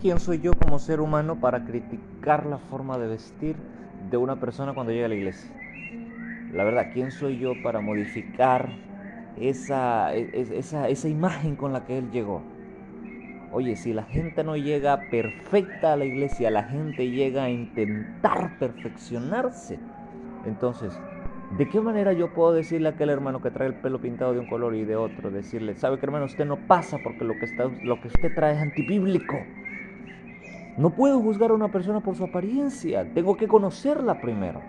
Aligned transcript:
¿quién 0.00 0.18
soy 0.18 0.40
yo 0.40 0.52
como 0.54 0.78
ser 0.78 1.00
humano 1.00 1.36
para 1.36 1.64
criticar 1.64 2.46
la 2.46 2.58
forma 2.58 2.98
de 2.98 3.08
vestir 3.08 3.56
de 4.10 4.16
una 4.16 4.36
persona 4.36 4.72
cuando 4.72 4.92
llega 4.92 5.06
a 5.06 5.08
la 5.10 5.14
iglesia? 5.14 5.50
La 6.54 6.64
verdad, 6.64 6.90
¿quién 6.92 7.10
soy 7.10 7.38
yo 7.38 7.54
para 7.62 7.80
modificar 7.80 8.68
esa, 9.38 10.14
e, 10.14 10.28
esa, 10.56 10.88
esa 10.88 11.08
imagen 11.08 11.54
con 11.54 11.72
la 11.72 11.84
que 11.84 11.98
él 11.98 12.10
llegó? 12.10 12.42
Oye, 13.52 13.76
si 13.76 13.92
la 13.92 14.04
gente 14.04 14.42
no 14.42 14.56
llega 14.56 15.02
perfecta 15.10 15.92
a 15.92 15.96
la 15.96 16.04
iglesia, 16.04 16.50
la 16.50 16.64
gente 16.64 17.10
llega 17.10 17.44
a 17.44 17.50
intentar 17.50 18.58
perfeccionarse. 18.58 19.78
Entonces, 20.46 20.98
¿de 21.58 21.68
qué 21.68 21.80
manera 21.80 22.12
yo 22.12 22.32
puedo 22.32 22.52
decirle 22.52 22.88
a 22.88 22.92
aquel 22.92 23.10
hermano 23.10 23.42
que 23.42 23.50
trae 23.50 23.68
el 23.68 23.74
pelo 23.74 24.00
pintado 24.00 24.32
de 24.32 24.40
un 24.40 24.46
color 24.46 24.74
y 24.76 24.84
de 24.84 24.96
otro, 24.96 25.30
decirle, 25.30 25.74
sabe 25.74 25.98
que 25.98 26.06
hermano, 26.06 26.24
usted 26.24 26.46
no 26.46 26.56
pasa 26.56 26.98
porque 26.98 27.24
lo 27.24 27.38
que, 27.38 27.44
está, 27.44 27.70
lo 27.82 28.00
que 28.00 28.08
usted 28.08 28.34
trae 28.34 28.54
es 28.54 28.60
antibíblico? 28.60 29.44
No 30.76 30.90
puedo 30.90 31.20
juzgar 31.20 31.50
a 31.50 31.54
una 31.54 31.70
persona 31.70 32.00
por 32.00 32.16
su 32.16 32.24
apariencia, 32.24 33.06
tengo 33.12 33.36
que 33.36 33.48
conocerla 33.48 34.20
primero. 34.20 34.60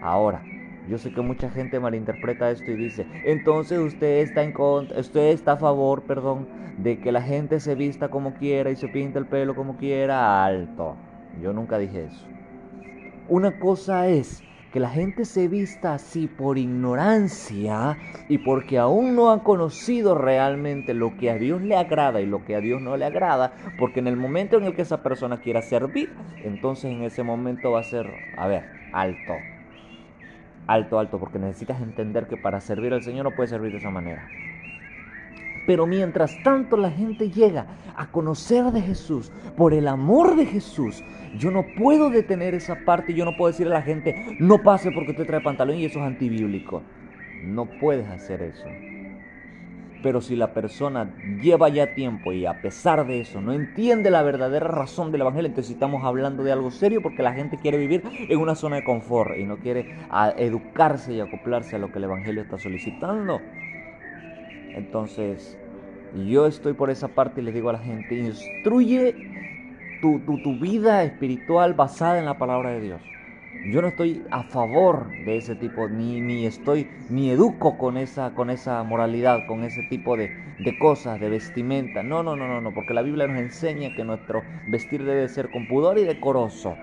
Ahora, 0.00 0.42
yo 0.88 0.98
sé 0.98 1.12
que 1.12 1.20
mucha 1.20 1.50
gente 1.50 1.78
malinterpreta 1.78 2.50
esto 2.50 2.70
y 2.70 2.76
dice, 2.76 3.06
entonces 3.24 3.78
usted 3.78 4.20
está 4.20 4.42
en 4.42 4.52
contra, 4.52 4.98
usted 4.98 5.28
está 5.32 5.52
a 5.52 5.56
favor, 5.56 6.02
perdón, 6.02 6.46
de 6.78 6.98
que 6.98 7.12
la 7.12 7.22
gente 7.22 7.60
se 7.60 7.74
vista 7.74 8.08
como 8.08 8.34
quiera 8.34 8.70
y 8.70 8.76
se 8.76 8.88
pinte 8.88 9.18
el 9.18 9.26
pelo 9.26 9.54
como 9.54 9.76
quiera, 9.76 10.44
alto. 10.44 10.96
Yo 11.42 11.52
nunca 11.52 11.78
dije 11.78 12.06
eso. 12.06 12.26
Una 13.28 13.58
cosa 13.58 14.08
es 14.08 14.42
que 14.72 14.80
la 14.80 14.90
gente 14.90 15.24
se 15.24 15.48
vista 15.48 15.94
así 15.94 16.28
por 16.28 16.58
ignorancia 16.58 17.98
y 18.28 18.38
porque 18.38 18.78
aún 18.78 19.16
no 19.16 19.32
han 19.32 19.40
conocido 19.40 20.14
realmente 20.14 20.94
lo 20.94 21.16
que 21.16 21.30
a 21.30 21.38
Dios 21.38 21.62
le 21.62 21.76
agrada 21.76 22.20
y 22.20 22.26
lo 22.26 22.44
que 22.44 22.54
a 22.56 22.60
Dios 22.60 22.80
no 22.80 22.96
le 22.96 23.04
agrada, 23.04 23.52
porque 23.76 24.00
en 24.00 24.06
el 24.06 24.16
momento 24.16 24.56
en 24.56 24.64
el 24.64 24.74
que 24.74 24.82
esa 24.82 25.02
persona 25.02 25.40
quiera 25.40 25.62
servir, 25.62 26.14
entonces 26.44 26.92
en 26.92 27.02
ese 27.02 27.22
momento 27.22 27.72
va 27.72 27.80
a 27.80 27.84
ser, 27.84 28.06
a 28.36 28.46
ver, 28.46 28.64
alto 28.92 29.42
alto, 30.66 31.00
alto, 31.00 31.18
porque 31.18 31.38
necesitas 31.40 31.82
entender 31.82 32.28
que 32.28 32.36
para 32.36 32.60
servir 32.60 32.94
al 32.94 33.02
Señor 33.02 33.24
no 33.24 33.34
puedes 33.34 33.50
servir 33.50 33.72
de 33.72 33.78
esa 33.78 33.90
manera. 33.90 34.30
Pero 35.70 35.86
mientras 35.86 36.36
tanto 36.42 36.76
la 36.76 36.90
gente 36.90 37.30
llega 37.30 37.64
a 37.94 38.10
conocer 38.10 38.72
de 38.72 38.80
Jesús, 38.80 39.30
por 39.56 39.72
el 39.72 39.86
amor 39.86 40.34
de 40.34 40.44
Jesús, 40.44 41.04
yo 41.38 41.52
no 41.52 41.64
puedo 41.78 42.10
detener 42.10 42.56
esa 42.56 42.84
parte 42.84 43.14
yo 43.14 43.24
no 43.24 43.36
puedo 43.36 43.52
decirle 43.52 43.76
a 43.76 43.78
la 43.78 43.84
gente, 43.84 44.36
no 44.40 44.64
pase 44.64 44.90
porque 44.90 45.12
usted 45.12 45.28
trae 45.28 45.40
pantalón 45.40 45.76
y 45.76 45.84
eso 45.84 46.00
es 46.00 46.06
antibíblico. 46.06 46.82
No 47.44 47.66
puedes 47.66 48.08
hacer 48.08 48.42
eso. 48.42 48.66
Pero 50.02 50.20
si 50.20 50.34
la 50.34 50.52
persona 50.54 51.14
lleva 51.40 51.68
ya 51.68 51.94
tiempo 51.94 52.32
y 52.32 52.46
a 52.46 52.60
pesar 52.60 53.06
de 53.06 53.20
eso 53.20 53.40
no 53.40 53.52
entiende 53.52 54.10
la 54.10 54.22
verdadera 54.22 54.66
razón 54.66 55.12
del 55.12 55.20
Evangelio, 55.20 55.50
entonces 55.50 55.72
estamos 55.72 56.02
hablando 56.04 56.42
de 56.42 56.50
algo 56.50 56.72
serio 56.72 57.00
porque 57.00 57.22
la 57.22 57.32
gente 57.32 57.58
quiere 57.58 57.78
vivir 57.78 58.02
en 58.28 58.40
una 58.40 58.56
zona 58.56 58.74
de 58.74 58.82
confort 58.82 59.38
y 59.38 59.44
no 59.44 59.58
quiere 59.58 59.94
educarse 60.36 61.14
y 61.14 61.20
acoplarse 61.20 61.76
a 61.76 61.78
lo 61.78 61.92
que 61.92 61.98
el 61.98 62.04
Evangelio 62.04 62.42
está 62.42 62.58
solicitando. 62.58 63.40
Entonces, 64.76 65.56
yo 66.26 66.46
estoy 66.46 66.72
por 66.74 66.90
esa 66.90 67.08
parte 67.08 67.40
y 67.40 67.44
les 67.44 67.54
digo 67.54 67.70
a 67.70 67.74
la 67.74 67.78
gente, 67.78 68.14
instruye 68.14 69.14
tu, 70.00 70.20
tu, 70.20 70.38
tu 70.38 70.54
vida 70.56 71.02
espiritual 71.04 71.74
basada 71.74 72.18
en 72.18 72.24
la 72.24 72.38
palabra 72.38 72.70
de 72.70 72.80
Dios. 72.80 73.00
Yo 73.70 73.82
no 73.82 73.88
estoy 73.88 74.24
a 74.30 74.42
favor 74.42 75.06
de 75.24 75.36
ese 75.36 75.54
tipo, 75.54 75.88
ni, 75.88 76.20
ni 76.20 76.46
estoy, 76.46 76.88
ni 77.10 77.30
educo 77.30 77.76
con 77.76 77.98
esa, 77.98 78.30
con 78.34 78.48
esa 78.48 78.82
moralidad, 78.84 79.46
con 79.46 79.64
ese 79.64 79.82
tipo 79.82 80.16
de, 80.16 80.30
de 80.58 80.78
cosas, 80.78 81.20
de 81.20 81.28
vestimenta. 81.28 82.02
No, 82.02 82.22
no, 82.22 82.36
no, 82.36 82.48
no, 82.48 82.60
no, 82.60 82.72
porque 82.72 82.94
la 82.94 83.02
Biblia 83.02 83.26
nos 83.26 83.38
enseña 83.38 83.94
que 83.94 84.04
nuestro 84.04 84.42
vestir 84.66 85.04
debe 85.04 85.28
ser 85.28 85.50
con 85.50 85.66
pudor 85.66 85.98
y 85.98 86.04
decoroso. 86.04 86.74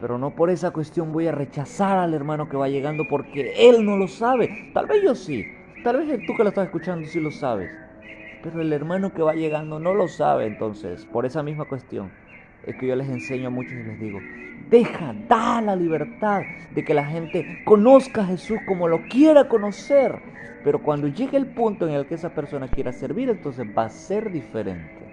Pero 0.00 0.18
no 0.18 0.30
por 0.30 0.50
esa 0.50 0.70
cuestión 0.70 1.12
voy 1.12 1.26
a 1.26 1.32
rechazar 1.32 1.98
al 1.98 2.14
hermano 2.14 2.48
que 2.48 2.56
va 2.56 2.68
llegando 2.68 3.04
porque 3.08 3.68
él 3.68 3.84
no 3.84 3.96
lo 3.96 4.06
sabe. 4.06 4.48
Tal 4.72 4.86
vez 4.86 5.02
yo 5.02 5.14
sí, 5.14 5.44
tal 5.88 6.04
vez 6.04 6.26
tú 6.26 6.34
que 6.36 6.42
lo 6.42 6.50
estás 6.50 6.66
escuchando 6.66 7.06
sí 7.08 7.18
lo 7.18 7.30
sabes. 7.30 7.70
Pero 8.42 8.60
el 8.60 8.70
hermano 8.74 9.14
que 9.14 9.22
va 9.22 9.32
llegando 9.32 9.80
no 9.80 9.94
lo 9.94 10.06
sabe 10.06 10.44
entonces, 10.44 11.06
por 11.06 11.24
esa 11.24 11.42
misma 11.42 11.64
cuestión 11.64 12.10
es 12.66 12.76
que 12.76 12.86
yo 12.86 12.94
les 12.94 13.08
enseño 13.08 13.48
a 13.48 13.50
muchos 13.50 13.72
y 13.72 13.82
les 13.82 13.98
digo, 13.98 14.20
deja, 14.68 15.14
da 15.26 15.62
la 15.62 15.74
libertad 15.74 16.42
de 16.74 16.84
que 16.84 16.92
la 16.92 17.06
gente 17.06 17.46
conozca 17.64 18.20
a 18.20 18.26
Jesús 18.26 18.58
como 18.66 18.86
lo 18.86 19.08
quiera 19.08 19.48
conocer. 19.48 20.14
Pero 20.62 20.82
cuando 20.82 21.08
llegue 21.08 21.38
el 21.38 21.46
punto 21.46 21.88
en 21.88 21.94
el 21.94 22.04
que 22.04 22.16
esa 22.16 22.34
persona 22.34 22.68
quiera 22.68 22.92
servir, 22.92 23.30
entonces 23.30 23.64
va 23.66 23.84
a 23.84 23.88
ser 23.88 24.30
diferente. 24.30 25.07